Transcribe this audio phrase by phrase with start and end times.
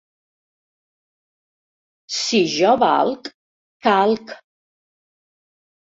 [2.21, 3.31] Si jo valc,
[3.89, 4.37] calc.